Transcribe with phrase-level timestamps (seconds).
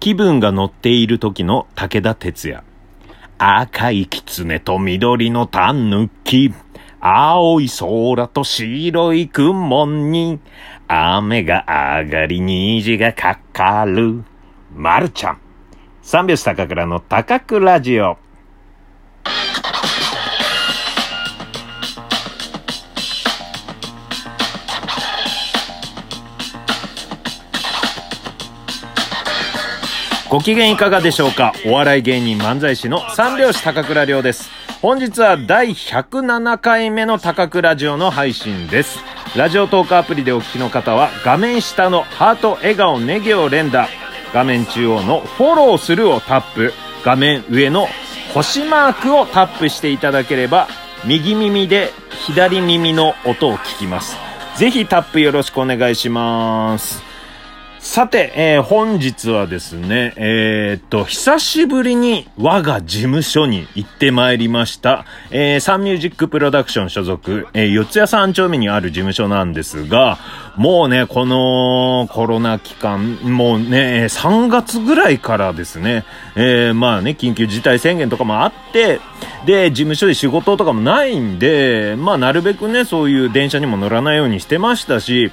[0.00, 2.62] 気分が乗っている時の武田鉄矢。
[3.38, 6.52] 赤い狐と緑のタヌキ。
[7.00, 10.40] 青い空と白い雲に、
[10.88, 14.24] 雨が上がり虹がかかる。
[14.74, 15.40] まるちゃん。
[16.02, 18.18] 三拍子高倉の高倉ジオ。
[30.30, 31.54] ご機嫌いかがでしょうか？
[31.64, 34.50] お笑い芸人漫才師の三拍子高倉涼です。
[34.82, 38.98] 本日は第107回目の高倉ラジオの配信です。
[39.38, 43.88] ラジオトークアプリでお聞きの方は画面下のハート、笑顔、ネギを連打、
[44.34, 46.74] 画面中央のフォローするをタップ、
[47.06, 47.86] 画面上の
[48.34, 50.68] 星マークをタップしていただければ
[51.06, 51.90] 右耳で
[52.26, 54.18] 左耳の音を聞きます。
[54.58, 57.07] ぜひタップよろしくお願いします。
[57.80, 65.04] さて、えー、本日はですね、えー、っと、久しぶりに我が事務所に行ってまいりました。
[65.30, 70.18] えー、サンミュージックプロダクション所属、えー、四谷三丁目にある事務所なんですが、
[70.56, 76.04] もうね、このコロナ期間、もうね、3月ぐらいからですね、
[76.34, 79.00] えー、まあね、緊急事態宣言とかもあって、
[79.46, 85.30] で、事務所で仕事とかもないんで、まあなるべくね、そういう電車にも乗らないようにしてましたし、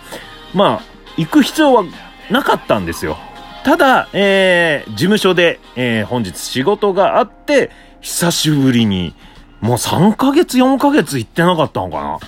[0.53, 1.85] まあ、行く必要は
[2.29, 3.17] なかったんですよ。
[3.63, 9.15] ただ、えー、事務所で、えー、本日仕事があって、久しぶりに、
[9.61, 12.19] もう3ヶ月、4ヶ月行ってなかったのかな。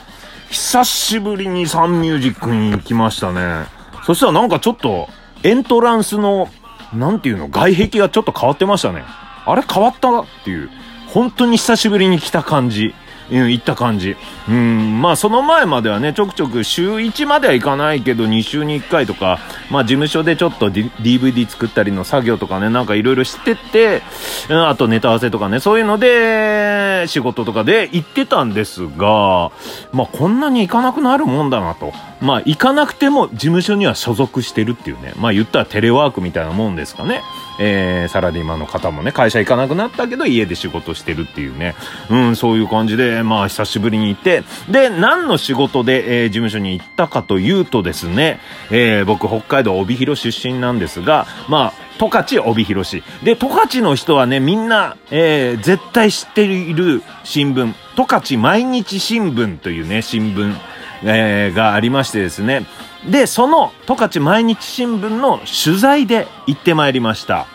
[0.49, 3.65] 久しぶりにサンミュージックに行きましたね。
[4.05, 5.07] そしたらなんかちょっと、
[5.43, 6.49] エントランスの、
[6.93, 9.03] なんていうの、外壁がちょっと変わってましたね。
[9.45, 10.69] あれ変わったっていう。
[11.07, 12.95] 本当に久しぶりに来た感じ。
[13.31, 14.16] うん、行った感じ。
[14.47, 19.39] うん、まあその前まではね、ちょくちょく週1まではいかないけど、2週に1回とか、
[19.70, 24.02] まあ事務所でちょっと、DVD 作ったりの作業とかね、なんかいろいろしてて、
[24.50, 29.52] あとネタ合わせとかね、そういうので、仕事とかで行ってたんですが、
[29.92, 31.93] まあこんなに行かなくなるもんだなと。
[32.22, 37.22] まあ行かなくても事務所には所属してるっていうね、まあ言ったらテレワークみたいなもんですかね。
[37.60, 41.76] えー、サラリーマンの方もね、会社行かなくなったけど家で仕事してるっていうね、
[42.10, 48.39] うん、そういう感じで、まあ久しぶりに行って、で、何の仕事で、えー、事務所に行ったかというとですね、
[48.72, 53.04] えー、僕北海道帯広出身なんですが、まあ、十勝帯広市。
[53.23, 60.55] で、十勝の人はね、みんな、えー、絶対知っている新聞、十勝毎日新聞というね、新聞、
[61.03, 62.65] えー、がありましてですね。
[63.09, 67.45] で、その十勝毎日新聞の取材で行ってまいりました。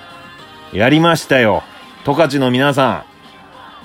[0.72, 1.62] やりましたよ。
[2.04, 3.04] 十勝の皆さ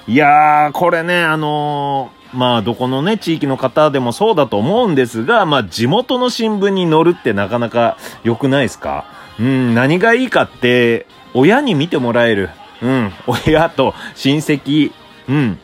[0.07, 0.11] ん。
[0.11, 9.05] いやー、これね、あのー、まあ、どこのね、地域の方でもそうだと思うんですが、まあ、地元の新聞に載るってなかなか良くないですか？
[9.39, 12.49] うん、何がいいかって、親に見てもらえる。
[12.81, 14.91] うん、親と親戚、
[15.27, 15.59] うん、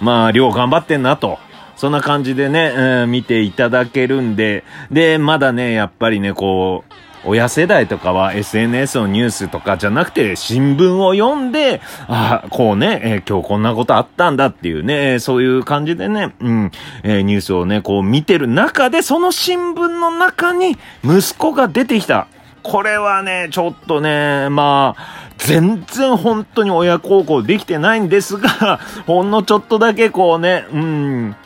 [0.00, 1.38] まあ、量頑張ってんなと。
[1.82, 4.62] そんな感じでね、うん、見ていただけるんで、
[4.92, 6.94] で、まだね、やっぱりね、こう、
[7.24, 16.70] 親世代とかは SNS のニュースとかじゃなくて新聞を読んで、あこうね、えー、今日こんなことあったんだっていうね、そういう感じでね、うん、
[17.02, 22.28] えー、ニュースをね、こう見てる中で、その新聞の中に息子が出てきた。
[22.62, 28.78] これはね、ちょっとね、まあ、全然本当に親孝行できてないんですが、
[29.08, 31.36] ほんのちょっとだけこうね、うん、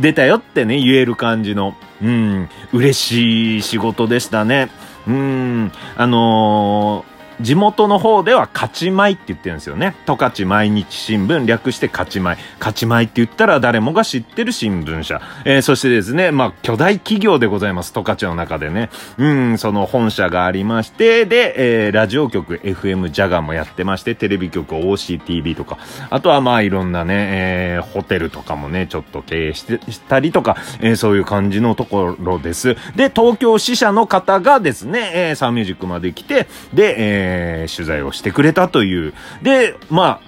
[0.00, 4.70] 出たよってね、言える感じの、うん、嬉しい仕事でしたね。
[5.06, 7.11] うん、あのー
[7.42, 9.96] 地元の方では勝ち米って言ってるんですよね。
[10.06, 12.36] 十勝毎日新聞、略して勝ち米。
[12.58, 15.20] 勝ち米って言ったら誰もが知ってる新聞社。
[15.44, 17.92] えー、そしてですね、まあ、巨大企業でございます。
[17.92, 18.90] 十勝の中でね。
[19.18, 25.78] うん、その本社がありまして、で、えー、ラジオ局 FM ジャガーもやってまして、テレビ局 OCTV とか、
[26.10, 32.76] あとはまあいろんなね、えー、ホテルとかもね、ちょっと経営して、したりとか、えー、そういう感じのところです。
[32.94, 39.14] で、東京支社の方がですね、えー、サンミュージックまで来て、で、えーえー、取材をしてくれたという。
[39.42, 40.20] で、ま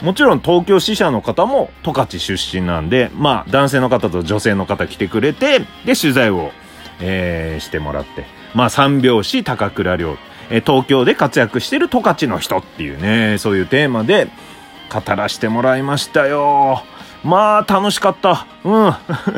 [0.00, 6.52] あ、もちろん東京支社の方も十勝出身なんで、まあ男性の方と女性の方来てくれて、で取材を、
[7.00, 8.24] えー、してもらって、
[8.54, 10.16] まあ三拍子高倉涼、
[10.50, 14.28] えー、東京で活躍してる十勝の人っていうね、そういうテーマで
[14.90, 16.82] 語らせてもらいましたよ。
[17.22, 18.46] まあ、楽しかった。
[18.64, 18.94] うん。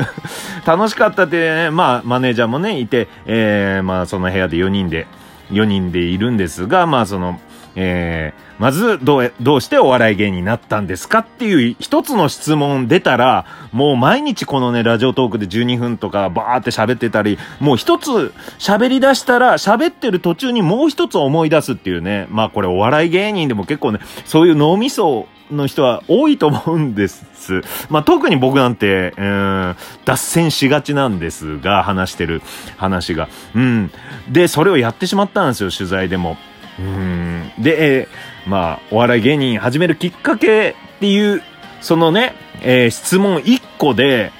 [0.65, 5.05] 楽しかったってね、まあ、マネージャーもね、いて、えー、まあ、その部屋で4人で、
[5.53, 7.39] 4人でいるんですが、まあその、
[7.75, 22.27] えー、まず、どう、どうしてお笑い芸人になったんですかっていう一つの質問出たら、もう毎日このね、ラジオトークで12分とかバーって喋ってたり、もう一つ喋り出したら、喋ってる途中にもう一つ思い出すっていうね。
[22.29, 27.61] まあこれお笑い芸人でも結構ね、そういう脳みその人は多いと思うんです。
[27.89, 32.41] まあ、特に僕なんて、うん、脱線しがちなんですが、話してる
[32.77, 33.29] 話が。
[33.55, 33.91] うん。
[34.29, 36.37] で、それをやってしまったんですよ、取材でも。
[36.79, 37.51] うん。
[37.59, 38.07] で、え、
[38.47, 41.41] まあ、お笑い芸人始めるきっかけっていう、
[41.81, 44.31] そのね、えー、質問1個で、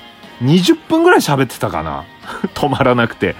[0.41, 2.05] 20分ぐらい喋ってたかな。
[2.55, 3.35] 止まらなくて。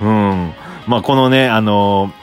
[0.00, 0.52] うん。
[0.86, 2.22] まあ、このね、あのー、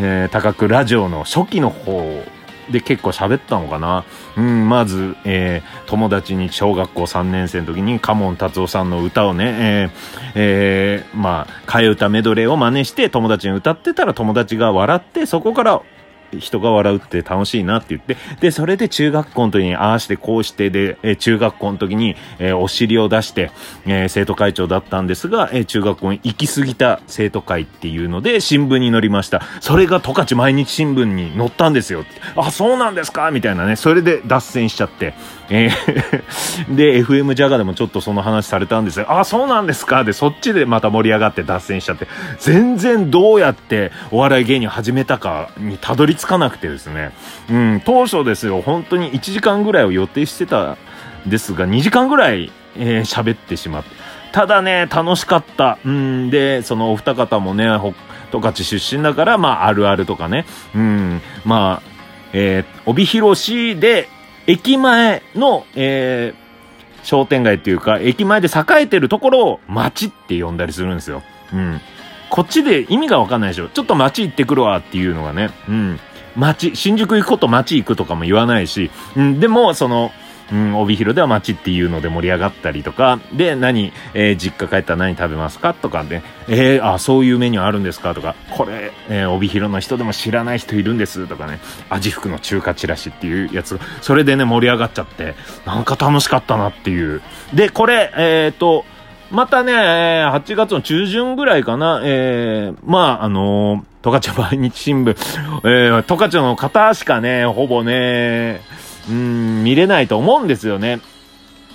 [0.00, 2.24] えー、高くラジオの初期の方
[2.70, 4.04] で結構喋ったのかな。
[4.36, 9.90] うん、まず、えー、友達に小学校3年生の時にカモン達夫さんの歌をね、えー、
[10.34, 15.82] えー、まあ、替え歌メドレーを真似して友達に歌ってたら友達が笑って、そこから
[16.38, 23.50] 人が笑うって楽しいなって言って、で、それで中学校の時にああしてこうしてで、え中学校の時に、え、お尻を出して、
[23.86, 29.42] え、生徒会長だったんですが、え、中学校に行き過ぎた生徒会っていうので新聞に載りました。
[29.60, 32.04] それが十勝毎日新聞に載ったんですよ。
[32.36, 33.76] あ、そうなんですかみたいなね。
[33.76, 35.14] それで脱線しちゃって。
[35.50, 36.18] えー
[36.74, 39.06] で、FM ジャガでもちょっとその話されたんですよ。
[39.08, 42.06] あ、そうなんですかで、そっちでまた盛り上がって脱線しちゃって、
[42.38, 47.12] 全然どうやってお笑い芸人始めたかにたどり着かなくてですね。
[47.50, 50.76] うん、当初ですよ、本当に1時間ぐらいを予定してたん
[51.26, 53.90] ですが、2時間ぐらい、えー、喋ってしまって。
[54.32, 55.78] ただね、楽しかった。
[55.84, 57.64] うん、で、そのお二方もね、
[58.30, 60.44] 十勝出身だから、まあ、あるあるとかね。
[60.74, 61.88] うん、まあ、
[62.32, 64.08] えー、帯広市で
[64.46, 71.22] 駅前の、えー、商店街っていうか、駅前で栄えてるところを街って呼んだりするんですよ。
[71.52, 71.80] うん。
[72.30, 73.68] こっちで意味がわかんないでしょ。
[73.68, 75.50] ちょっと街行ってくるわっていうのがね。
[75.68, 76.00] うん。
[76.36, 80.10] 街、新宿行くこと街行くとかも言わないし、うん、でも、その、
[80.50, 91.60] うん、帯広では街っていうので盛り上がったりとか、で、何、えー、実家帰ったら何食べますかとかで、えー、あ、そういうメニューあるんですかとか、これ、えー、帯広の人でも知らない人いるんですとかね、
[91.90, 95.34] 味福の中華チラシっていうやつ、それでね、盛り上がっちゃって、
[95.66, 97.20] なんか楽しかったなっていう。
[97.52, 98.86] で、これ、えっ、ー、と、
[99.30, 105.10] またね、8月の中旬ぐらいかな、えー、まあ、あのー、十勝毎日新聞、
[105.64, 108.60] えー、十勝の方しかね、ほぼね、
[109.08, 111.00] うん、見れないと思うんですよね。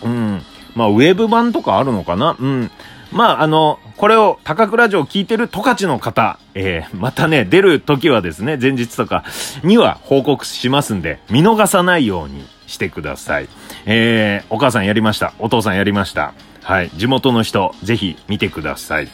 [0.03, 0.41] うん。
[0.75, 2.35] まあ、ウェブ版とかあるのかな？
[2.39, 2.71] うん。
[3.11, 9.23] まあ、あの、これを高倉城聞いてる十勝の方、えー、またね、出る時はですね、前日とか
[9.63, 13.47] には報告しますんで、見逃さないようにしてください。
[13.85, 15.33] えー、お母さんやりました。
[15.39, 16.33] お父さんやりました。
[16.63, 16.89] はい。
[16.95, 19.07] 地元の人、ぜひ見てください。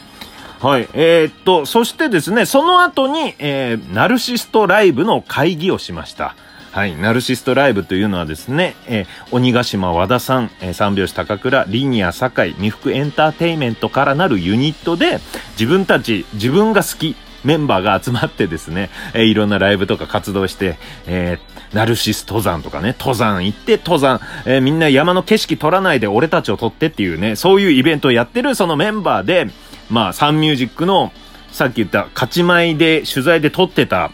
[0.60, 0.88] はい。
[0.92, 6.34] えー、っと、そしてですね、その後に、えー、ナルシストライブの会議をしました。
[6.70, 6.94] はい。
[6.96, 15.20] ナルシストライブというのはですね、えー、鬼ヶ島和田さん、えー、三拍子高倉、リニア堺、未福エンターテイメントからなるユニットで、
[15.52, 20.76] 自分たち、自分が好き、メンバーが集まってですね、えー、いろんなライブとか活動して、
[21.06, 29.48] えー、ナルシス登山とかね、登山行って登山、えー、みんな山の景色撮らないで俺たちを撮ってっていうね、そういうイベントをやってるそのメンバーで、
[29.90, 31.12] まあ、サンミュージックの、
[31.52, 34.10] さっき言った勝ち前で取材で撮ってた、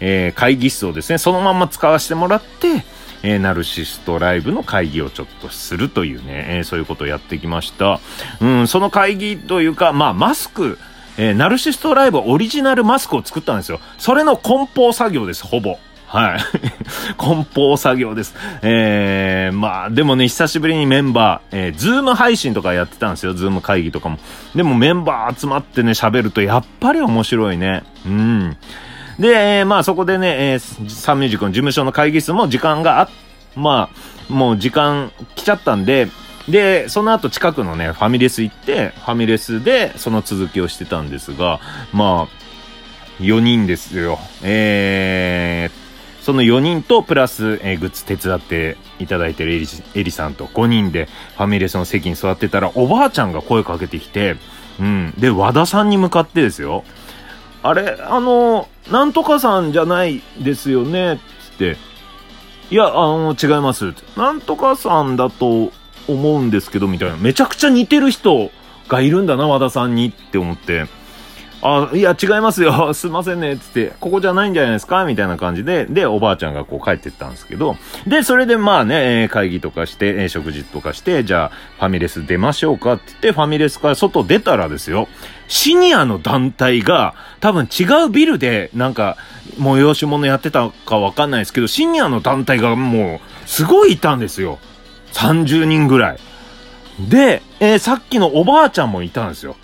[0.00, 2.84] えー、会議室をですね、そのまま使わせてもらって、
[3.22, 8.00] えー、ナルシストライブの会議をちょっとするというね、えー、そういうことをやってきました。
[8.40, 10.78] うん、その会議というか、まあ、マスク、
[11.18, 13.80] え、ナルシストライブオリジナルマスクを作ったんですよ。
[13.98, 15.78] それの梱包作業です、ほぼ。
[16.16, 16.40] はい。
[17.18, 18.34] 梱包作業です。
[18.62, 23.34] えー、まあ、でもね、久しぶりにメンバー、えー、ズーム配信とかやってたんですよ。
[23.34, 24.18] ズーム会議とかも。
[24.54, 27.82] でもメンバー集まってね、喋るとやっぱり面白いね。
[28.06, 28.56] うん。
[29.18, 33.08] で、えー、まあそこでね、えー、サンミュージックの事務所の会議室も時間があ、
[33.54, 36.08] まあ、もう時間来ちゃったんで、
[36.48, 41.60] で、その後近くのね、ファミレス行って、ファミレスでその続きをしてたんですが、
[41.92, 44.18] まあ、4人ですよ。
[44.42, 45.85] えー、
[46.26, 51.06] その4人とプラス、えー、グッズ手伝っていただいてるエリエリさんと5人で
[51.36, 54.34] ファミレスの席に座ってたら、おばあちゃんが声かけてきて、
[54.80, 55.14] うん。
[55.18, 56.82] で、和田さんに向かってですよ。
[57.62, 61.12] あれ、あの、なんとかさんじゃないですよね？
[61.12, 61.76] っ、つって。
[62.72, 63.94] いや、あの、違います。
[64.16, 65.70] なんとかさんだと
[66.08, 67.16] 思うんですけど、みたいな。
[67.18, 68.50] めちゃくちゃ似てる人
[68.88, 70.86] がいるんだな、和田さんにって思って。
[71.62, 72.92] あ、いや、違いますよ。
[72.94, 73.56] すいませんね。
[73.56, 75.04] つって、ここじゃないんじゃないですか？
[75.04, 82.94] みたいな感じで、で、おばあちゃんがこう帰ってったんですけど、で、それでまあね、会議とかして、え食事とかして、じゃあ、ファミレス出ましょうか？
[82.94, 85.08] って言って、ファミレスから外出たらですよ、
[85.48, 89.16] シニアの団体が、多分違うビルで、なんか、
[89.58, 94.58] 催し物やってたかわかんないですけど、シニアの団体がもう、すごいいたんですよ。
[95.14, 96.18] 30人ぐらい。
[97.08, 99.56] で、えー、さっきのおばあちゃんもいたんですよ。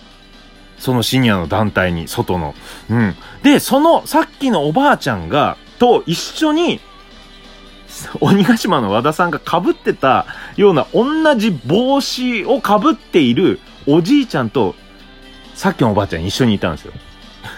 [0.83, 2.53] そのシニアの団体に、外の。
[2.89, 3.15] うん。
[3.41, 6.81] で、その、さっきのおばあちゃんが、と一緒に、
[8.19, 10.25] 鬼ヶ島の和田さんが被ってた
[10.57, 14.75] ような同じ帽子を被っているおじいちゃんと、
[15.55, 16.91] さっきのおばあちゃん一緒にいたんですよ。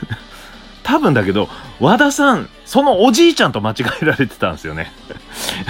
[0.83, 4.91] 多分だけど、和田さん、そのおじいちゃんと間違えられてたんですよね。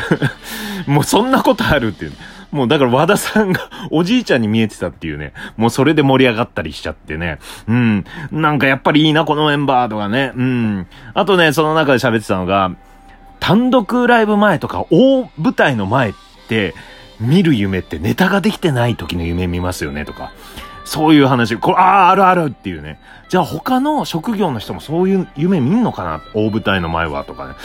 [0.88, 2.14] もうそんなことあるっていう。
[2.56, 5.34] もうだから和田さんが おじいちゃんに見えてたっていうね。
[5.58, 7.40] もうそれで盛り上がったりしちゃってね。
[7.68, 8.06] うん。
[8.32, 10.32] なんかやっぱりいいな、このメンバーとかね。
[10.36, 10.88] うん。
[11.14, 12.72] あとね、その中で喋ってたのが、
[13.40, 16.14] 単独ライブ前とか大舞台の前っ
[16.48, 16.74] て、
[17.20, 20.32] 見る夢ってネタができてない時の夢見ますよねとか。
[20.86, 21.58] そういう話。
[21.58, 23.00] これ、ああ、あるあるっていうね。
[23.28, 26.22] じゃあ他の職業の人もそういう夢見んのかな？
[26.36, 27.56] 大舞台の前はとかね。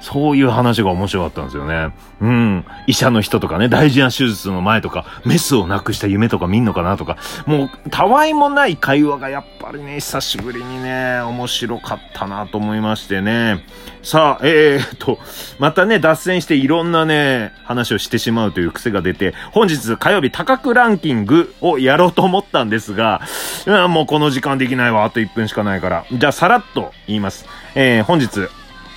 [0.00, 1.92] そういう話が面白かったんですよね。
[2.20, 2.64] うん。
[2.86, 7.16] 医者の人とかね、大事な手術の前とか、メスをなくした夢とか見んのかなとか、
[7.46, 13.64] もう、たわいもない会話がやっぱりね、久しぶりにね、面白かったなと思いましてね。
[14.02, 15.18] さあ、えー、っと、
[15.58, 23.20] またね、脱線していろんなね、話をしてしまうという癖が出て、本日火曜日高くランキングをやろうと思ったんですが、
[23.66, 26.04] うん、もうこの時間できないわ、あと1分しかないから。
[26.12, 27.46] じゃあ、さらっと言います。
[27.74, 28.48] えー、本日、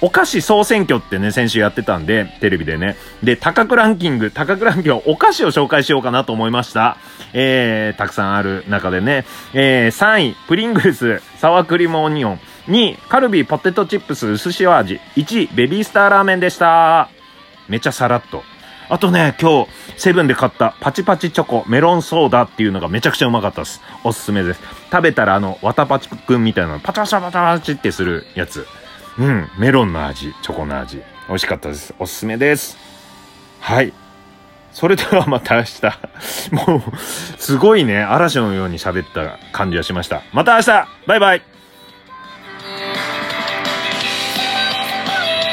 [0.04, 2.96] お菓子総選挙ってね、先週やってたんで、テレビでね。
[3.22, 6.98] で、高くランキング、高くランキング、お菓子を紹介しようかなと思いました。
[7.34, 9.26] えー、たくさんある中でね。
[9.54, 12.40] えー、3位、プリングルス、サワークリームオニオン。
[12.68, 15.00] 2位、カルビーポテトチップス薄塩味。
[15.18, 17.10] 1位、ベビースターラーメンでした。
[17.70, 18.44] めちゃさらっと。
[18.92, 23.80] あとね、今日、セブンで買ったパチパチチョコメロンソーダっていうのがめちゃくちゃうまかったです。
[24.04, 24.60] おすすめです。
[24.92, 28.68] 食べたらあの、わたパチくんみたいなパチパチパチパチってするやつ。
[29.18, 30.98] うん、メロンの味、チョコの味。
[31.30, 31.96] 美味しかったです。
[32.00, 32.78] おすすめです。
[33.62, 33.94] はい。
[34.74, 35.82] それではまた明日。
[36.52, 36.98] もう、
[37.38, 40.22] すごいね、嵐のように喋った感じがしました。
[40.34, 41.51] また明日バイバイ